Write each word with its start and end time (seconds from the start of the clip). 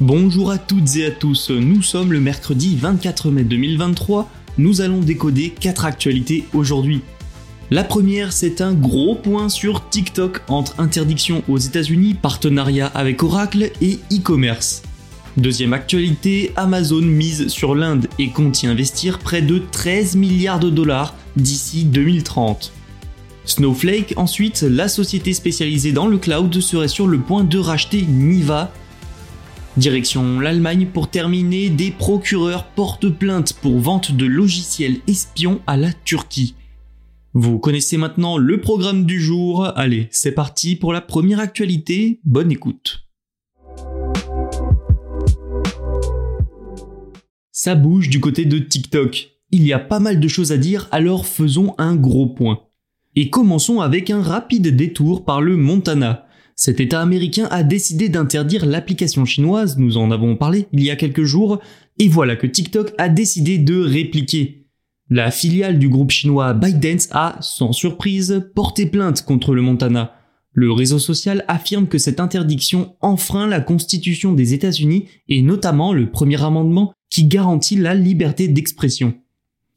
Bonjour 0.00 0.52
à 0.52 0.58
toutes 0.58 0.94
et 0.94 1.06
à 1.06 1.10
tous, 1.10 1.50
nous 1.50 1.82
sommes 1.82 2.12
le 2.12 2.20
mercredi 2.20 2.76
24 2.76 3.32
mai 3.32 3.42
2023, 3.42 4.30
nous 4.56 4.80
allons 4.80 5.00
décoder 5.00 5.50
4 5.50 5.84
actualités 5.86 6.44
aujourd'hui. 6.54 7.00
La 7.72 7.82
première, 7.82 8.32
c'est 8.32 8.60
un 8.60 8.74
gros 8.74 9.16
point 9.16 9.48
sur 9.48 9.88
TikTok 9.88 10.42
entre 10.46 10.78
interdiction 10.78 11.42
aux 11.48 11.58
États-Unis, 11.58 12.14
partenariat 12.14 12.86
avec 12.86 13.24
Oracle 13.24 13.72
et 13.80 13.98
e-commerce. 14.12 14.82
Deuxième 15.36 15.72
actualité, 15.72 16.52
Amazon 16.54 17.02
mise 17.02 17.48
sur 17.48 17.74
l'Inde 17.74 18.06
et 18.20 18.28
compte 18.28 18.62
y 18.62 18.68
investir 18.68 19.18
près 19.18 19.42
de 19.42 19.60
13 19.72 20.14
milliards 20.14 20.60
de 20.60 20.70
dollars 20.70 21.16
d'ici 21.34 21.84
2030. 21.84 22.72
Snowflake, 23.46 24.14
ensuite, 24.16 24.62
la 24.62 24.86
société 24.86 25.32
spécialisée 25.32 25.90
dans 25.90 26.06
le 26.06 26.18
cloud 26.18 26.60
serait 26.60 26.86
sur 26.86 27.08
le 27.08 27.18
point 27.18 27.42
de 27.42 27.58
racheter 27.58 28.02
Niva. 28.02 28.70
Direction 29.78 30.40
l'Allemagne 30.40 30.88
pour 30.92 31.08
terminer, 31.08 31.70
des 31.70 31.92
procureurs 31.92 32.66
portent 32.66 33.08
plainte 33.08 33.52
pour 33.52 33.78
vente 33.78 34.10
de 34.10 34.26
logiciels 34.26 34.96
espions 35.06 35.60
à 35.68 35.76
la 35.76 35.92
Turquie. 35.92 36.56
Vous 37.32 37.60
connaissez 37.60 37.96
maintenant 37.96 38.38
le 38.38 38.60
programme 38.60 39.04
du 39.04 39.20
jour, 39.20 39.70
allez, 39.76 40.08
c'est 40.10 40.32
parti 40.32 40.74
pour 40.74 40.92
la 40.92 41.00
première 41.00 41.38
actualité, 41.38 42.18
bonne 42.24 42.50
écoute. 42.50 43.06
Ça 47.52 47.76
bouge 47.76 48.08
du 48.08 48.18
côté 48.18 48.46
de 48.46 48.58
TikTok. 48.58 49.28
Il 49.52 49.64
y 49.64 49.72
a 49.72 49.78
pas 49.78 50.00
mal 50.00 50.18
de 50.18 50.26
choses 50.26 50.50
à 50.50 50.56
dire, 50.56 50.88
alors 50.90 51.24
faisons 51.24 51.76
un 51.78 51.94
gros 51.94 52.26
point. 52.26 52.62
Et 53.14 53.30
commençons 53.30 53.80
avec 53.80 54.10
un 54.10 54.22
rapide 54.22 54.74
détour 54.74 55.24
par 55.24 55.40
le 55.40 55.56
Montana. 55.56 56.27
Cet 56.60 56.80
État 56.80 57.00
américain 57.00 57.46
a 57.52 57.62
décidé 57.62 58.08
d'interdire 58.08 58.66
l'application 58.66 59.24
chinoise, 59.24 59.78
nous 59.78 59.96
en 59.96 60.10
avons 60.10 60.34
parlé 60.34 60.66
il 60.72 60.82
y 60.82 60.90
a 60.90 60.96
quelques 60.96 61.22
jours, 61.22 61.60
et 62.00 62.08
voilà 62.08 62.34
que 62.34 62.48
TikTok 62.48 62.94
a 62.98 63.08
décidé 63.08 63.58
de 63.58 63.80
répliquer. 63.80 64.66
La 65.08 65.30
filiale 65.30 65.78
du 65.78 65.88
groupe 65.88 66.10
chinois 66.10 66.54
ByteDance 66.54 67.10
a, 67.12 67.36
sans 67.42 67.70
surprise, 67.70 68.50
porté 68.56 68.86
plainte 68.86 69.24
contre 69.24 69.54
le 69.54 69.62
Montana. 69.62 70.16
Le 70.50 70.72
réseau 70.72 70.98
social 70.98 71.44
affirme 71.46 71.86
que 71.86 71.96
cette 71.96 72.18
interdiction 72.18 72.96
enfreint 73.02 73.46
la 73.46 73.60
constitution 73.60 74.32
des 74.32 74.52
États-Unis 74.52 75.06
et 75.28 75.42
notamment 75.42 75.92
le 75.92 76.10
premier 76.10 76.42
amendement 76.42 76.92
qui 77.08 77.26
garantit 77.26 77.76
la 77.76 77.94
liberté 77.94 78.48
d'expression. 78.48 79.14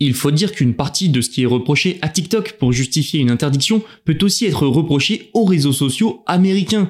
Il 0.03 0.15
faut 0.15 0.31
dire 0.31 0.51
qu'une 0.51 0.73
partie 0.73 1.09
de 1.09 1.21
ce 1.21 1.29
qui 1.29 1.43
est 1.43 1.45
reproché 1.45 1.99
à 2.01 2.09
TikTok 2.09 2.53
pour 2.53 2.73
justifier 2.73 3.19
une 3.19 3.29
interdiction 3.29 3.83
peut 4.03 4.17
aussi 4.23 4.47
être 4.47 4.65
reproché 4.65 5.29
aux 5.35 5.45
réseaux 5.45 5.73
sociaux 5.73 6.23
américains, 6.25 6.89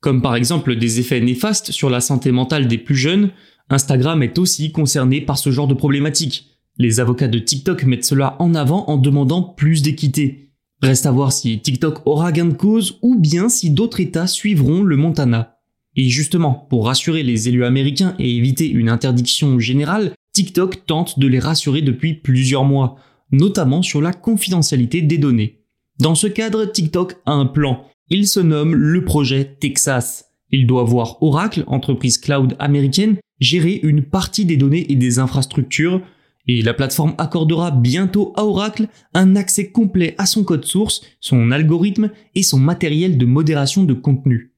comme 0.00 0.20
par 0.20 0.36
exemple 0.36 0.76
des 0.76 1.00
effets 1.00 1.22
néfastes 1.22 1.72
sur 1.72 1.88
la 1.88 2.02
santé 2.02 2.30
mentale 2.30 2.68
des 2.68 2.76
plus 2.76 2.94
jeunes. 2.94 3.30
Instagram 3.70 4.22
est 4.22 4.38
aussi 4.38 4.70
concerné 4.70 5.22
par 5.22 5.38
ce 5.38 5.50
genre 5.50 5.66
de 5.66 5.72
problématique. 5.72 6.58
Les 6.76 7.00
avocats 7.00 7.26
de 7.26 7.38
TikTok 7.38 7.84
mettent 7.84 8.04
cela 8.04 8.36
en 8.38 8.54
avant 8.54 8.84
en 8.90 8.98
demandant 8.98 9.42
plus 9.42 9.80
d'équité. 9.80 10.50
Reste 10.82 11.06
à 11.06 11.10
voir 11.10 11.32
si 11.32 11.58
TikTok 11.58 12.06
aura 12.06 12.32
gain 12.32 12.44
de 12.44 12.52
cause 12.52 12.98
ou 13.00 13.18
bien 13.18 13.48
si 13.48 13.70
d'autres 13.70 14.00
États 14.00 14.26
suivront 14.26 14.82
le 14.82 14.98
Montana. 14.98 15.56
Et 15.96 16.10
justement, 16.10 16.66
pour 16.68 16.84
rassurer 16.84 17.22
les 17.22 17.48
élus 17.48 17.64
américains 17.64 18.14
et 18.18 18.36
éviter 18.36 18.68
une 18.68 18.90
interdiction 18.90 19.58
générale, 19.58 20.12
TikTok 20.32 20.86
tente 20.86 21.18
de 21.18 21.26
les 21.26 21.38
rassurer 21.38 21.82
depuis 21.82 22.14
plusieurs 22.14 22.64
mois, 22.64 22.96
notamment 23.30 23.82
sur 23.82 24.00
la 24.00 24.12
confidentialité 24.12 25.02
des 25.02 25.18
données. 25.18 25.60
Dans 26.00 26.14
ce 26.14 26.26
cadre, 26.26 26.64
TikTok 26.64 27.16
a 27.26 27.32
un 27.32 27.46
plan. 27.46 27.84
Il 28.08 28.26
se 28.26 28.40
nomme 28.40 28.74
le 28.74 29.04
projet 29.04 29.56
Texas. 29.60 30.30
Il 30.50 30.66
doit 30.66 30.84
voir 30.84 31.22
Oracle, 31.22 31.64
entreprise 31.66 32.18
cloud 32.18 32.56
américaine, 32.58 33.16
gérer 33.40 33.80
une 33.82 34.02
partie 34.02 34.44
des 34.44 34.56
données 34.56 34.90
et 34.90 34.96
des 34.96 35.18
infrastructures, 35.18 36.02
et 36.46 36.62
la 36.62 36.74
plateforme 36.74 37.14
accordera 37.18 37.70
bientôt 37.70 38.32
à 38.36 38.44
Oracle 38.44 38.88
un 39.14 39.36
accès 39.36 39.70
complet 39.70 40.14
à 40.18 40.26
son 40.26 40.44
code 40.44 40.64
source, 40.64 41.02
son 41.20 41.52
algorithme 41.52 42.10
et 42.34 42.42
son 42.42 42.58
matériel 42.58 43.16
de 43.16 43.26
modération 43.26 43.84
de 43.84 43.94
contenu. 43.94 44.51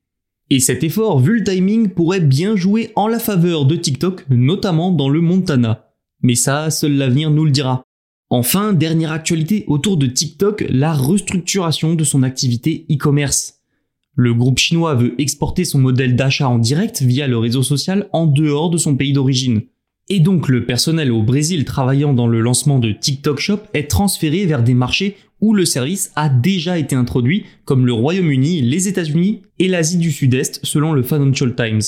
Et 0.51 0.61
cet 0.61 0.85
effort, 0.85 1.21
vu 1.21 1.39
le 1.39 1.45
timing, 1.45 1.89
pourrait 1.89 2.21
bien 2.21 2.55
jouer 2.55 2.91
en 2.97 3.09
la 3.09 3.19
faveur 3.19 3.65
de 3.65 3.77
TikTok, 3.77 4.25
notamment 4.29 4.91
dans 4.91 5.09
le 5.09 5.21
Montana. 5.21 5.91
Mais 6.23 6.35
ça, 6.35 6.71
seul 6.71 6.97
l'avenir 6.97 7.31
nous 7.31 7.45
le 7.45 7.51
dira. 7.51 7.83
Enfin, 8.31 8.73
dernière 8.73 9.13
actualité 9.13 9.65
autour 9.69 9.97
de 9.97 10.07
TikTok, 10.07 10.65
la 10.69 10.93
restructuration 10.93 11.95
de 11.95 12.05
son 12.05 12.23
activité 12.23 12.87
e-commerce. 12.91 13.61
Le 14.17 14.33
groupe 14.33 14.59
chinois 14.59 14.95
veut 14.95 15.21
exporter 15.21 15.65
son 15.65 15.79
modèle 15.79 16.15
d'achat 16.15 16.49
en 16.49 16.59
direct 16.59 17.03
via 17.03 17.27
le 17.27 17.39
réseau 17.39 17.63
social 17.63 18.09
en 18.13 18.27
dehors 18.27 18.71
de 18.71 18.79
son 18.79 18.97
pays 18.97 19.13
d'origine. 19.13 19.63
Et 20.11 20.21
donc 20.21 20.49
le 20.49 20.67
personnel 20.67 21.11
au 21.11 21.23
Brésil 21.23 21.65
travaillant 21.65 22.13
dans 22.13 22.27
le 22.27 22.41
lancement 22.41 22.79
de 22.79 22.93
TikTok 22.93 23.39
Shop 23.41 23.61
est 23.73 23.91
transféré 23.91 24.45
vers 24.45 24.63
des 24.63 24.75
marchés 24.75 25.17
où 25.41 25.55
le 25.55 25.65
service 25.65 26.13
a 26.15 26.29
déjà 26.29 26.79
été 26.79 26.95
introduit, 26.95 27.45
comme 27.65 27.87
le 27.87 27.93
Royaume-Uni, 27.93 28.63
les 28.63 28.89
États-Unis 28.89 29.43
et 29.59 29.69
l'Asie 29.69 29.99
du 29.99 30.11
Sud-Est, 30.11 30.61
selon 30.63 30.93
le 30.93 31.03
Financial 31.03 31.55
Times. 31.55 31.83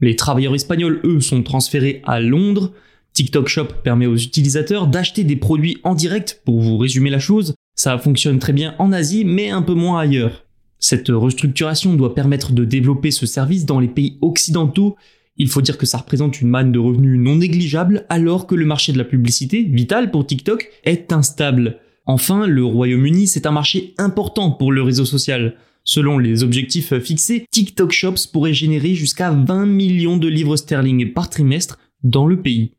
Les 0.00 0.16
travailleurs 0.16 0.54
espagnols, 0.54 1.00
eux, 1.04 1.20
sont 1.20 1.42
transférés 1.42 2.02
à 2.04 2.20
Londres. 2.20 2.72
TikTok 3.12 3.48
Shop 3.48 3.68
permet 3.84 4.06
aux 4.06 4.16
utilisateurs 4.16 4.88
d'acheter 4.88 5.24
des 5.24 5.36
produits 5.36 5.78
en 5.84 5.94
direct, 5.94 6.42
pour 6.44 6.60
vous 6.60 6.76
résumer 6.76 7.08
la 7.08 7.18
chose. 7.18 7.54
Ça 7.74 7.96
fonctionne 7.98 8.38
très 8.38 8.52
bien 8.52 8.74
en 8.78 8.92
Asie, 8.92 9.24
mais 9.24 9.50
un 9.50 9.62
peu 9.62 9.74
moins 9.74 10.00
ailleurs. 10.00 10.44
Cette 10.78 11.08
restructuration 11.08 11.94
doit 11.94 12.14
permettre 12.14 12.52
de 12.52 12.64
développer 12.64 13.10
ce 13.10 13.24
service 13.24 13.64
dans 13.64 13.78
les 13.78 13.88
pays 13.88 14.18
occidentaux 14.20 14.96
il 15.36 15.48
faut 15.48 15.62
dire 15.62 15.78
que 15.78 15.86
ça 15.86 15.98
représente 15.98 16.40
une 16.40 16.48
manne 16.48 16.72
de 16.72 16.78
revenus 16.78 17.18
non 17.18 17.36
négligeable 17.36 18.04
alors 18.08 18.46
que 18.46 18.54
le 18.54 18.66
marché 18.66 18.92
de 18.92 18.98
la 18.98 19.04
publicité, 19.04 19.62
vital 19.62 20.10
pour 20.10 20.26
TikTok, 20.26 20.68
est 20.84 21.12
instable. 21.12 21.78
Enfin, 22.04 22.46
le 22.46 22.64
Royaume-Uni, 22.64 23.26
c'est 23.26 23.46
un 23.46 23.52
marché 23.52 23.94
important 23.98 24.50
pour 24.50 24.72
le 24.72 24.82
réseau 24.82 25.04
social. 25.04 25.54
Selon 25.84 26.18
les 26.18 26.44
objectifs 26.44 26.96
fixés, 26.98 27.46
TikTok 27.50 27.92
Shops 27.92 28.26
pourrait 28.32 28.54
générer 28.54 28.94
jusqu'à 28.94 29.30
20 29.30 29.66
millions 29.66 30.16
de 30.16 30.28
livres 30.28 30.56
sterling 30.56 31.12
par 31.12 31.30
trimestre 31.30 31.78
dans 32.02 32.26
le 32.26 32.40
pays. 32.40 32.72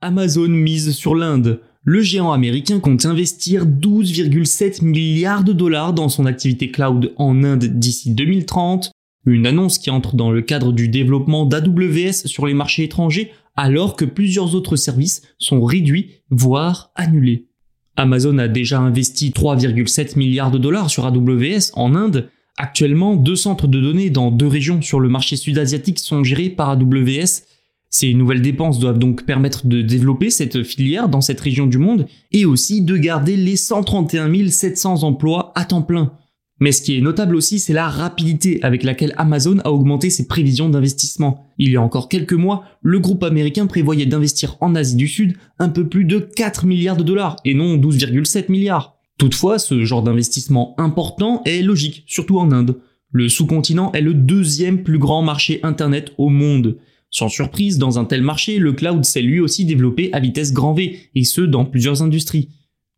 Amazon 0.00 0.48
mise 0.48 0.92
sur 0.92 1.14
l'Inde 1.14 1.60
le 1.90 2.02
géant 2.02 2.30
américain 2.30 2.78
compte 2.78 3.04
investir 3.04 3.66
12,7 3.66 4.84
milliards 4.84 5.42
de 5.42 5.52
dollars 5.52 5.92
dans 5.92 6.08
son 6.08 6.24
activité 6.24 6.70
cloud 6.70 7.12
en 7.16 7.42
Inde 7.42 7.64
d'ici 7.64 8.14
2030, 8.14 8.92
une 9.26 9.44
annonce 9.44 9.78
qui 9.78 9.90
entre 9.90 10.14
dans 10.14 10.30
le 10.30 10.40
cadre 10.40 10.70
du 10.70 10.88
développement 10.88 11.46
d'AWS 11.46 12.26
sur 12.26 12.46
les 12.46 12.54
marchés 12.54 12.84
étrangers 12.84 13.32
alors 13.56 13.96
que 13.96 14.04
plusieurs 14.04 14.54
autres 14.54 14.76
services 14.76 15.22
sont 15.38 15.64
réduits, 15.64 16.12
voire 16.30 16.92
annulés. 16.94 17.48
Amazon 17.96 18.38
a 18.38 18.46
déjà 18.46 18.78
investi 18.78 19.30
3,7 19.30 20.16
milliards 20.16 20.52
de 20.52 20.58
dollars 20.58 20.90
sur 20.90 21.06
AWS 21.06 21.72
en 21.74 21.96
Inde. 21.96 22.28
Actuellement, 22.56 23.16
deux 23.16 23.34
centres 23.34 23.66
de 23.66 23.80
données 23.80 24.10
dans 24.10 24.30
deux 24.30 24.46
régions 24.46 24.80
sur 24.80 25.00
le 25.00 25.08
marché 25.08 25.34
sud-asiatique 25.34 25.98
sont 25.98 26.22
gérés 26.22 26.50
par 26.50 26.70
AWS 26.70 27.49
Ces 27.90 28.14
nouvelles 28.14 28.40
dépenses 28.40 28.78
doivent 28.78 29.00
donc 29.00 29.26
permettre 29.26 29.66
de 29.66 29.82
développer 29.82 30.30
cette 30.30 30.62
filière 30.62 31.08
dans 31.08 31.20
cette 31.20 31.40
région 31.40 31.66
du 31.66 31.78
monde 31.78 32.06
et 32.30 32.44
aussi 32.44 32.82
de 32.82 32.96
garder 32.96 33.36
les 33.36 33.56
131 33.56 34.48
700 34.48 35.02
emplois 35.02 35.52
à 35.56 35.64
temps 35.64 35.82
plein. 35.82 36.12
Mais 36.60 36.72
ce 36.72 36.82
qui 36.82 36.96
est 36.96 37.00
notable 37.00 37.34
aussi, 37.34 37.58
c'est 37.58 37.72
la 37.72 37.88
rapidité 37.88 38.62
avec 38.62 38.84
laquelle 38.84 39.14
Amazon 39.16 39.58
a 39.64 39.72
augmenté 39.72 40.10
ses 40.10 40.28
prévisions 40.28 40.68
d'investissement. 40.68 41.46
Il 41.58 41.72
y 41.72 41.76
a 41.76 41.82
encore 41.82 42.08
quelques 42.08 42.34
mois, 42.34 42.64
le 42.82 43.00
groupe 43.00 43.24
américain 43.24 43.66
prévoyait 43.66 44.06
d'investir 44.06 44.56
en 44.60 44.74
Asie 44.74 44.96
du 44.96 45.08
Sud 45.08 45.36
un 45.58 45.70
peu 45.70 45.88
plus 45.88 46.04
de 46.04 46.18
4 46.18 46.66
milliards 46.66 46.98
de 46.98 47.02
dollars 47.02 47.36
et 47.44 47.54
non 47.54 47.76
12,7 47.76 48.50
milliards. 48.50 48.98
Toutefois, 49.18 49.58
ce 49.58 49.84
genre 49.84 50.02
d'investissement 50.02 50.74
important 50.78 51.42
est 51.44 51.62
logique, 51.62 52.04
surtout 52.06 52.38
en 52.38 52.52
Inde. 52.52 52.76
Le 53.10 53.28
sous-continent 53.28 53.90
est 53.92 54.00
le 54.00 54.14
deuxième 54.14 54.82
plus 54.82 54.98
grand 54.98 55.22
marché 55.22 55.60
Internet 55.62 56.12
au 56.18 56.28
monde. 56.28 56.76
Sans 57.10 57.28
surprise, 57.28 57.78
dans 57.78 57.98
un 57.98 58.04
tel 58.04 58.22
marché, 58.22 58.58
le 58.58 58.72
cloud 58.72 59.04
s'est 59.04 59.22
lui 59.22 59.40
aussi 59.40 59.64
développé 59.64 60.12
à 60.12 60.20
vitesse 60.20 60.52
grand 60.52 60.74
V, 60.74 60.98
et 61.14 61.24
ce 61.24 61.40
dans 61.40 61.64
plusieurs 61.64 62.02
industries. 62.02 62.48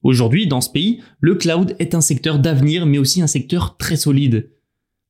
Aujourd'hui, 0.03 0.47
dans 0.47 0.61
ce 0.61 0.70
pays, 0.70 1.00
le 1.20 1.35
cloud 1.35 1.75
est 1.79 1.94
un 1.94 2.00
secteur 2.00 2.38
d'avenir, 2.38 2.87
mais 2.87 2.99
aussi 2.99 3.23
un 3.23 3.26
secteur 3.26 3.76
très 3.79 3.97
solide. 3.97 4.50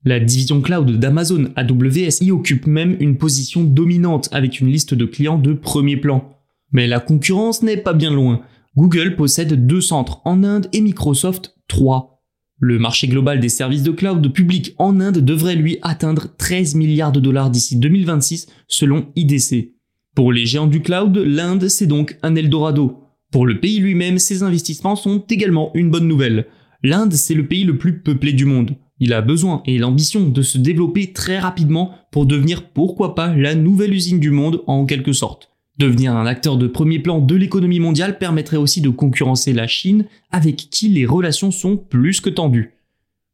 La 0.05 0.21
division 0.21 0.61
cloud 0.61 0.99
d'Amazon, 0.99 1.53
AWS, 1.57 2.23
y 2.23 2.31
occupe 2.31 2.67
même 2.67 2.97
une 3.01 3.17
position 3.17 3.65
dominante 3.65 4.29
avec 4.33 4.61
une 4.61 4.71
liste 4.71 4.95
de 4.95 5.05
clients 5.05 5.39
de 5.39 5.53
premier 5.53 5.97
plan. 5.97 6.37
Mais 6.73 6.87
la 6.87 7.01
concurrence 7.01 7.63
n'est 7.63 7.77
pas 7.77 7.93
bien 7.93 8.13
loin. 8.13 8.43
Google 8.77 9.17
possède 9.17 9.67
deux 9.67 9.81
centres 9.81 10.21
en 10.25 10.43
Inde 10.45 10.69
et 10.73 10.81
Microsoft 10.81 11.57
trois. 11.69 12.22
Le 12.65 12.79
marché 12.79 13.09
global 13.09 13.41
des 13.41 13.49
services 13.49 13.83
de 13.83 13.91
cloud 13.91 14.33
public 14.33 14.77
en 14.79 15.01
Inde 15.01 15.19
devrait 15.19 15.57
lui 15.57 15.79
atteindre 15.83 16.29
13 16.39 16.77
milliards 16.77 17.11
de 17.11 17.19
dollars 17.19 17.51
d'ici 17.51 17.75
2026 17.75 18.47
selon 18.69 19.09
IDC. 19.17 19.73
Pour 20.15 20.33
les 20.33 20.47
géants 20.47 20.69
du 20.69 20.81
cloud, 20.81 21.17
l'Inde 21.17 21.67
c'est 21.69 21.89
donc 21.89 22.17
un 22.23 22.37
Eldorado. 22.37 23.01
Pour 23.33 23.47
le 23.47 23.59
pays 23.59 23.81
lui-même, 23.81 24.21
ces 24.21 24.45
investissements 24.45 24.95
sont 24.95 25.25
également 25.29 25.73
une 25.75 25.91
bonne 25.91 26.07
nouvelle. 26.07 26.47
L'Inde, 26.85 27.15
c'est 27.15 27.35
le 27.35 27.49
pays 27.49 27.65
le 27.65 27.79
plus 27.79 27.99
peuplé 27.99 28.33
du 28.33 28.45
monde. 28.45 28.77
Il 29.01 29.13
a 29.13 29.23
besoin 29.23 29.65
et 29.67 29.79
l'ambition 29.79 30.29
de 30.29 30.43
se 30.43 30.59
développer 30.59 31.13
très 31.13 31.41
rapidement 31.41 31.97
pour 32.13 32.27
devenir 32.27 32.71
pourquoi 32.71 33.17
pas 33.17 33.35
la 33.35 33.57
nouvelle 33.57 33.93
usine 33.93 34.21
du 34.21 34.31
monde 34.31 34.63
en 34.69 34.87
quelque 34.87 35.13
sorte. 35.13 35.52
Devenir 35.79 36.15
un 36.15 36.27
acteur 36.27 36.59
de 36.59 36.67
premier 36.67 36.99
plan 36.99 37.19
de 37.19 37.35
l'économie 37.35 37.81
mondiale 37.81 38.19
permettrait 38.19 38.59
aussi 38.59 38.83
de 38.83 38.91
concurrencer 38.91 39.53
la 39.53 39.67
Chine 39.67 40.05
avec 40.31 40.57
qui 40.57 40.89
les 40.89 41.07
relations 41.07 41.51
sont 41.51 41.77
plus 41.77 42.21
que 42.21 42.31
tendues. 42.31 42.75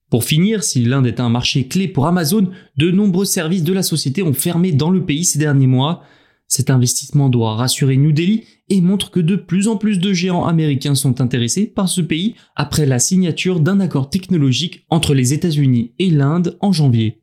Pour 0.09 0.25
finir, 0.25 0.63
si 0.63 0.85
l'Inde 0.85 1.07
est 1.07 1.21
un 1.21 1.29
marché 1.29 1.67
clé 1.67 1.89
pour 1.89 2.07
Amazon, 2.07 2.49
de 2.77 2.91
nombreux 2.91 3.27
services 3.27 3.65
de 3.65 3.73
la 3.73 3.83
société 3.83 4.23
ont 4.23 4.33
fermé 4.33 4.73
dans 4.73 4.91
le 4.91 5.05
pays 5.05 5.25
ces 5.25 5.39
derniers 5.39 5.67
mois. 5.67 6.03
Cet 6.47 6.71
investissement 6.71 7.29
doit 7.29 7.57
rassurer 7.57 7.99
New 7.99 8.13
Delhi 8.13 8.45
et 8.71 8.81
montre 8.81 9.11
que 9.11 9.21
de 9.21 9.37
plus 9.37 9.69
en 9.69 9.77
plus 9.77 9.99
de 9.99 10.15
géants 10.15 10.47
américains 10.47 10.95
sont 10.95 11.21
intéressés 11.21 11.67
par 11.67 11.91
ce 11.91 12.01
pays 12.01 12.37
après 12.57 12.87
la 12.87 13.01
signature 13.01 13.61
d'un 13.61 13.81
accord 13.81 14.09
technologique 14.09 14.87
entre 14.89 15.13
les 15.13 15.35
États-Unis 15.35 15.93
et 15.99 16.09
l'Inde 16.09 16.57
en 16.61 16.73
janvier. 16.73 17.21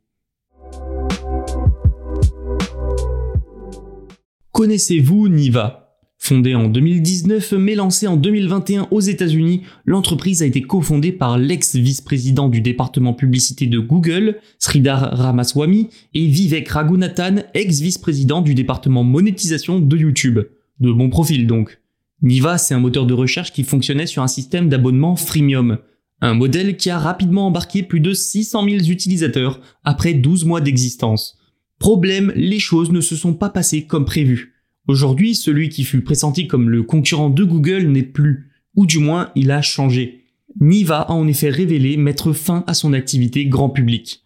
Connaissez-vous 4.56 5.28
Niva? 5.28 5.98
Fondée 6.16 6.54
en 6.54 6.68
2019 6.68 7.52
mais 7.58 7.74
lancée 7.74 8.06
en 8.06 8.16
2021 8.16 8.88
aux 8.90 9.02
États-Unis, 9.02 9.60
l'entreprise 9.84 10.42
a 10.42 10.46
été 10.46 10.62
cofondée 10.62 11.12
par 11.12 11.36
l'ex-vice-président 11.36 12.48
du 12.48 12.62
département 12.62 13.12
publicité 13.12 13.66
de 13.66 13.78
Google, 13.78 14.38
Sridhar 14.58 15.14
Ramaswamy, 15.14 15.90
et 16.14 16.26
Vivek 16.26 16.70
Raghunathan, 16.70 17.42
ex-vice-président 17.52 18.40
du 18.40 18.54
département 18.54 19.04
monétisation 19.04 19.78
de 19.78 19.94
YouTube. 19.94 20.40
De 20.80 20.90
bon 20.90 21.10
profil 21.10 21.46
donc. 21.46 21.78
Niva, 22.22 22.56
c'est 22.56 22.72
un 22.72 22.80
moteur 22.80 23.04
de 23.04 23.12
recherche 23.12 23.52
qui 23.52 23.62
fonctionnait 23.62 24.06
sur 24.06 24.22
un 24.22 24.26
système 24.26 24.70
d'abonnement 24.70 25.16
freemium. 25.16 25.80
Un 26.22 26.32
modèle 26.32 26.78
qui 26.78 26.88
a 26.88 26.98
rapidement 26.98 27.48
embarqué 27.48 27.82
plus 27.82 28.00
de 28.00 28.14
600 28.14 28.64
000 28.64 28.76
utilisateurs 28.86 29.60
après 29.84 30.14
12 30.14 30.46
mois 30.46 30.62
d'existence. 30.62 31.36
Problème, 31.78 32.32
les 32.34 32.58
choses 32.58 32.90
ne 32.90 33.00
se 33.00 33.16
sont 33.16 33.34
pas 33.34 33.50
passées 33.50 33.86
comme 33.86 34.04
prévu. 34.04 34.54
Aujourd'hui, 34.88 35.34
celui 35.34 35.68
qui 35.68 35.84
fut 35.84 36.02
pressenti 36.02 36.46
comme 36.46 36.70
le 36.70 36.82
concurrent 36.82 37.30
de 37.30 37.44
Google 37.44 37.88
n'est 37.88 38.02
plus, 38.02 38.50
ou 38.76 38.86
du 38.86 38.98
moins 38.98 39.30
il 39.34 39.50
a 39.50 39.62
changé. 39.62 40.24
Niva 40.60 41.00
a 41.00 41.12
en 41.12 41.26
effet 41.26 41.50
révélé 41.50 41.96
mettre 41.96 42.32
fin 42.32 42.64
à 42.66 42.74
son 42.74 42.92
activité 42.92 43.46
grand 43.46 43.68
public. 43.68 44.24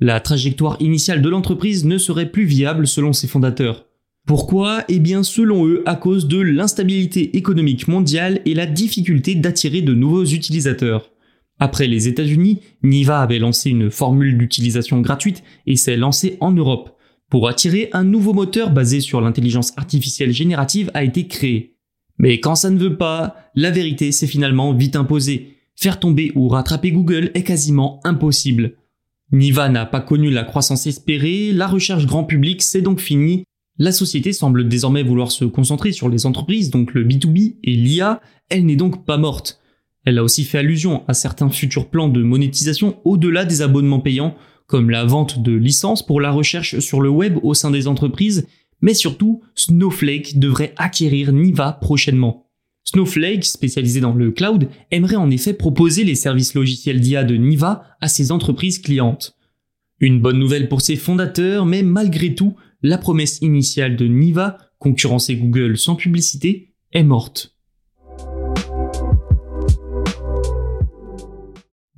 La 0.00 0.18
trajectoire 0.18 0.76
initiale 0.80 1.22
de 1.22 1.28
l'entreprise 1.28 1.84
ne 1.84 1.96
serait 1.98 2.30
plus 2.30 2.44
viable 2.44 2.88
selon 2.88 3.12
ses 3.12 3.28
fondateurs. 3.28 3.86
Pourquoi? 4.26 4.84
Eh 4.88 4.98
bien 4.98 5.22
selon 5.22 5.66
eux 5.66 5.82
à 5.86 5.94
cause 5.94 6.26
de 6.26 6.40
l'instabilité 6.40 7.36
économique 7.36 7.88
mondiale 7.88 8.40
et 8.44 8.54
la 8.54 8.66
difficulté 8.66 9.34
d'attirer 9.36 9.82
de 9.82 9.94
nouveaux 9.94 10.24
utilisateurs. 10.24 11.11
Après 11.62 11.86
les 11.86 12.08
États-Unis, 12.08 12.58
Niva 12.82 13.20
avait 13.20 13.38
lancé 13.38 13.70
une 13.70 13.88
formule 13.88 14.36
d'utilisation 14.36 15.00
gratuite 15.00 15.44
et 15.68 15.76
s'est 15.76 15.96
lancé 15.96 16.36
en 16.40 16.50
Europe 16.50 16.98
pour 17.30 17.46
attirer 17.46 17.88
un 17.92 18.02
nouveau 18.02 18.32
moteur 18.32 18.72
basé 18.72 19.00
sur 19.00 19.20
l'intelligence 19.20 19.72
artificielle 19.76 20.32
générative 20.32 20.90
a 20.92 21.04
été 21.04 21.28
créé. 21.28 21.76
Mais 22.18 22.40
quand 22.40 22.56
ça 22.56 22.68
ne 22.68 22.80
veut 22.80 22.96
pas, 22.96 23.36
la 23.54 23.70
vérité 23.70 24.10
s'est 24.10 24.26
finalement 24.26 24.74
vite 24.74 24.96
imposée. 24.96 25.56
Faire 25.76 26.00
tomber 26.00 26.32
ou 26.34 26.48
rattraper 26.48 26.90
Google 26.90 27.30
est 27.34 27.44
quasiment 27.44 28.00
impossible. 28.02 28.74
Niva 29.30 29.68
n'a 29.68 29.86
pas 29.86 30.00
connu 30.00 30.32
la 30.32 30.42
croissance 30.42 30.88
espérée, 30.88 31.52
la 31.52 31.68
recherche 31.68 32.06
grand 32.06 32.24
public 32.24 32.60
c'est 32.60 32.82
donc 32.82 32.98
fini. 32.98 33.44
La 33.78 33.92
société 33.92 34.32
semble 34.32 34.66
désormais 34.66 35.04
vouloir 35.04 35.30
se 35.30 35.44
concentrer 35.44 35.92
sur 35.92 36.08
les 36.08 36.26
entreprises, 36.26 36.70
donc 36.70 36.92
le 36.92 37.04
B2B 37.04 37.58
et 37.62 37.76
l'IA, 37.76 38.20
elle 38.48 38.66
n'est 38.66 38.74
donc 38.74 39.04
pas 39.04 39.16
morte. 39.16 39.61
Elle 40.04 40.18
a 40.18 40.24
aussi 40.24 40.44
fait 40.44 40.58
allusion 40.58 41.04
à 41.06 41.14
certains 41.14 41.50
futurs 41.50 41.88
plans 41.88 42.08
de 42.08 42.22
monétisation 42.22 42.98
au-delà 43.04 43.44
des 43.44 43.62
abonnements 43.62 44.00
payants, 44.00 44.36
comme 44.66 44.90
la 44.90 45.04
vente 45.04 45.42
de 45.42 45.52
licences 45.52 46.04
pour 46.04 46.20
la 46.20 46.30
recherche 46.30 46.78
sur 46.80 47.00
le 47.00 47.08
web 47.08 47.38
au 47.42 47.54
sein 47.54 47.70
des 47.70 47.86
entreprises, 47.86 48.46
mais 48.80 48.94
surtout 48.94 49.42
Snowflake 49.54 50.38
devrait 50.38 50.74
acquérir 50.76 51.32
Niva 51.32 51.72
prochainement. 51.80 52.48
Snowflake, 52.84 53.44
spécialisé 53.44 54.00
dans 54.00 54.12
le 54.12 54.32
cloud, 54.32 54.68
aimerait 54.90 55.16
en 55.16 55.30
effet 55.30 55.54
proposer 55.54 56.04
les 56.04 56.16
services 56.16 56.54
logiciels 56.54 57.00
d'IA 57.00 57.22
de 57.22 57.36
Niva 57.36 57.84
à 58.00 58.08
ses 58.08 58.32
entreprises 58.32 58.80
clientes. 58.80 59.36
Une 60.00 60.20
bonne 60.20 60.38
nouvelle 60.38 60.68
pour 60.68 60.80
ses 60.80 60.96
fondateurs, 60.96 61.64
mais 61.64 61.82
malgré 61.84 62.34
tout, 62.34 62.56
la 62.82 62.98
promesse 62.98 63.38
initiale 63.40 63.96
de 63.96 64.06
Niva, 64.06 64.58
concurrencer 64.78 65.36
Google 65.36 65.78
sans 65.78 65.94
publicité, 65.94 66.74
est 66.92 67.04
morte. 67.04 67.51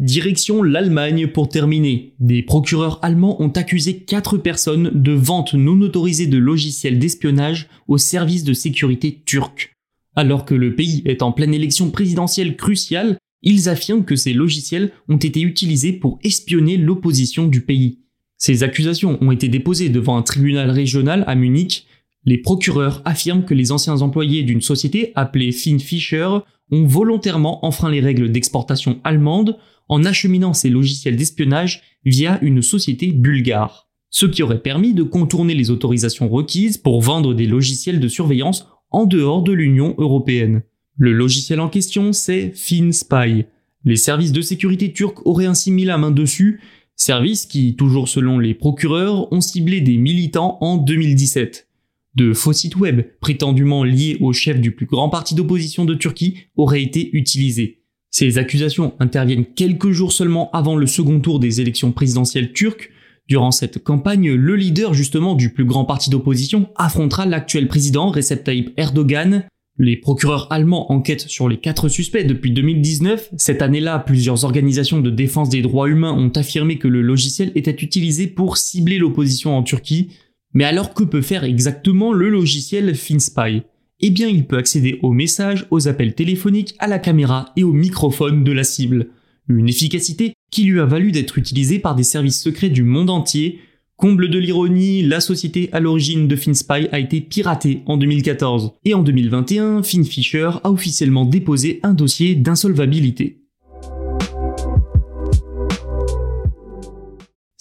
Direction 0.01 0.65
l'Allemagne 0.65 1.29
pour 1.29 1.49
terminer. 1.49 2.15
Des 2.19 2.43
procureurs 2.43 2.99
allemands 3.03 3.41
ont 3.41 3.51
accusé 3.51 3.99
quatre 3.99 4.39
personnes 4.39 4.91
de 4.93 5.13
vente 5.13 5.55
non 5.55 5.81
autorisée 5.83 6.27
de 6.27 6.37
logiciels 6.37 6.99
d'espionnage 6.99 7.69
aux 7.87 7.97
services 7.99 8.43
de 8.43 8.55
sécurité 8.55 9.23
turcs. 9.25 9.71
Alors 10.17 10.45
que 10.45 10.55
le 10.55 10.75
pays 10.75 11.03
est 11.05 11.23
en 11.23 11.31
pleine 11.31 11.55
élection 11.55 11.93
présidentielle 11.93 12.57
cruciale, 12.57 13.19
ils 13.43 13.69
affirment 13.69 14.05
que 14.05 14.17
ces 14.17 14.33
logiciels 14.33 14.91
ont 15.09 15.17
été 15.17 15.43
utilisés 15.43 15.93
pour 15.93 16.19
espionner 16.25 16.77
l'opposition 16.77 17.47
du 17.47 17.61
pays. 17.61 18.01
Ces 18.37 18.65
accusations 18.65 19.17
ont 19.21 19.31
été 19.31 19.47
déposées 19.47 19.91
devant 19.91 20.17
un 20.17 20.23
tribunal 20.23 20.71
régional 20.71 21.23
à 21.29 21.37
Munich. 21.37 21.87
Les 22.25 22.39
procureurs 22.39 23.01
affirment 23.05 23.45
que 23.45 23.55
les 23.55 23.71
anciens 23.71 24.01
employés 24.01 24.43
d'une 24.43 24.61
société 24.61 25.13
appelée 25.15 25.53
Finn 25.53 25.79
Fischer 25.79 26.39
ont 26.73 26.85
volontairement 26.85 27.65
enfreint 27.65 27.91
les 27.91 28.01
règles 28.01 28.33
d'exportation 28.33 28.99
allemandes 29.05 29.57
en 29.89 30.05
acheminant 30.05 30.55
ces 30.55 30.71
logiciels 30.71 31.17
d'espionnage 31.17 31.83
via 32.05 32.39
une 32.43 32.63
société 32.63 33.13
bulgare, 33.13 33.89
ce 34.11 34.27
qui 34.27 34.43
aurait 34.43 34.63
permis 34.63 34.95
de 34.95 35.03
contourner 35.03 35.55
les 35.55 35.71
autorisations 35.71 36.29
requises 36.29 36.79
pour 36.79 37.01
vendre 37.01 37.35
des 37.35 37.47
logiciels 37.47 38.01
de 38.01 38.09
surveillance 38.09 38.67
en 38.91 39.07
dehors 39.07 39.43
de 39.43 39.53
l'Union 39.53 39.95
européenne. 39.99 40.63
Le 40.97 41.13
logiciel 41.13 41.61
en 41.61 41.69
question, 41.69 42.13
c'est 42.13 42.53
FinSpy. 42.55 43.47
Les 43.85 43.97
services 43.97 44.33
de 44.33 44.41
sécurité 44.41 44.93
turcs 44.93 45.27
auraient 45.27 45.47
ainsi 45.47 45.71
mis 45.71 45.85
la 45.85 45.99
main 45.99 46.13
dessus, 46.13 46.61
services 46.97 47.47
qui, 47.47 47.75
toujours 47.75 48.09
selon 48.09 48.39
les 48.39 48.55
procureurs, 48.55 49.33
ont 49.33 49.41
ciblé 49.41 49.81
des 49.81 49.97
militants 49.97 50.59
en 50.61 50.77
2017. 50.77 51.69
De 52.15 52.33
faux 52.33 52.53
sites 52.53 52.77
web, 52.77 53.03
prétendument 53.21 53.83
liés 53.83 54.17
au 54.21 54.33
chef 54.33 54.61
du 54.61 54.71
plus 54.71 54.87
grand 54.87 55.09
parti 55.09 55.35
d'opposition 55.35 55.85
de 55.85 55.95
Turquie, 55.95 56.37
auraient 56.57 56.83
été 56.83 57.11
utilisés. 57.17 57.84
Ces 58.17 58.39
accusations 58.39 58.95
interviennent 59.01 59.45
quelques 59.45 59.91
jours 59.91 60.13
seulement 60.13 60.49
avant 60.53 60.77
le 60.77 60.87
second 60.87 61.19
tour 61.19 61.41
des 61.41 61.61
élections 61.61 61.91
présidentielles 61.91 62.53
turques. 62.53 62.93
Durant 63.27 63.51
cette 63.51 63.83
campagne, 63.83 64.33
le 64.33 64.55
leader 64.55 64.95
justement 64.95 65.35
du 65.35 65.51
plus 65.53 65.65
grand 65.65 65.85
parti 65.85 66.11
d'opposition 66.11 66.69
affrontera 66.77 67.27
l'actuel 67.27 67.67
président 67.67 68.13
Recep 68.13 68.45
Tayyip 68.45 68.73
Erdogan. 68.77 69.49
Les 69.79 69.97
procureurs 69.97 70.47
allemands 70.53 70.93
enquêtent 70.93 71.29
sur 71.29 71.49
les 71.49 71.57
quatre 71.57 71.89
suspects 71.89 72.25
depuis 72.25 72.53
2019. 72.53 73.31
Cette 73.37 73.63
année-là, 73.63 73.99
plusieurs 73.99 74.45
organisations 74.45 75.01
de 75.01 75.11
défense 75.11 75.49
des 75.49 75.63
droits 75.63 75.89
humains 75.89 76.13
ont 76.13 76.31
affirmé 76.37 76.79
que 76.79 76.87
le 76.87 77.03
logiciel 77.03 77.51
était 77.57 77.73
utilisé 77.73 78.29
pour 78.29 78.59
cibler 78.59 78.99
l'opposition 78.99 79.57
en 79.57 79.65
Turquie. 79.65 80.11
Mais 80.53 80.63
alors 80.63 80.95
que 80.95 81.03
peut 81.03 81.21
faire 81.21 81.43
exactement 81.43 82.13
le 82.13 82.29
logiciel 82.29 82.95
FinSpy? 82.95 83.63
Eh 84.01 84.11
bien 84.11 84.29
il 84.29 84.47
peut 84.47 84.59
accéder 84.59 84.99
aux 85.03 85.13
messages, 85.13 85.67
aux 85.71 85.89
appels 85.89 86.15
téléphoniques, 86.15 86.75
à 86.79 86.87
la 86.87 86.99
caméra 86.99 87.53
et 87.57 87.65
au 87.65 87.73
microphone 87.73 88.45
de 88.45 88.53
la 88.53 88.65
cible. 88.65 89.09
Une 89.49 89.69
efficacité 89.69 90.35
qui 90.51 90.65
lui 90.65 90.81
a 90.81 90.87
valu 90.87 91.13
d'être 91.13 91.39
utilisée 91.39 91.79
par 91.79 91.95
des 91.95 92.03
services 92.03 92.41
secrets 92.41 92.71
du 92.71 92.83
monde 92.83 93.11
entier. 93.11 93.61
Comble 93.97 94.29
de 94.29 94.39
l'ironie, 94.39 95.03
la 95.03 95.21
société 95.21 95.69
à 95.73 95.81
l'origine 95.81 96.27
de 96.27 96.35
FinSpy 96.35 96.89
a 96.91 96.99
été 96.99 97.21
piratée 97.21 97.83
en 97.87 97.97
2014. 97.97 98.73
Et 98.85 98.95
en 98.95 99.03
2021, 99.03 99.83
FinFisher 99.83 100.51
a 100.65 100.71
officiellement 100.71 101.25
déposé 101.25 101.79
un 101.83 101.95
dossier 101.95 102.35
d'insolvabilité. 102.35 103.44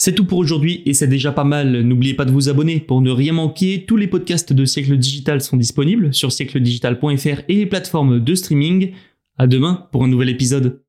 C'est 0.04 0.16
tout 0.16 0.26
pour 0.26 0.40
aujourd'hui 0.40 0.84
et 0.86 0.94
c'est 0.94 1.08
déjà 1.08 1.32
pas 1.32 1.46
mal. 1.46 1.80
N'oubliez 1.80 2.14
pas 2.14 2.26
de 2.26 2.32
vous 2.32 2.50
abonner 2.50 2.82
pour 2.82 3.00
ne 3.00 3.10
rien 3.10 3.32
manquer. 3.32 3.86
Tous 3.88 3.96
les 3.96 4.08
podcasts 4.08 4.52
de 4.52 4.66
Siècle 4.66 4.98
Digital 4.98 5.40
sont 5.40 5.56
disponibles 5.56 6.14
sur 6.14 6.30
siècledigital.fr 6.34 7.44
et 7.48 7.56
les 7.56 7.66
plateformes 7.66 8.20
de 8.20 8.36
streaming. 8.36 8.92
À 9.38 9.48
demain 9.48 9.88
pour 9.94 10.04
un 10.04 10.10
nouvel 10.10 10.28
épisode. 10.28 10.83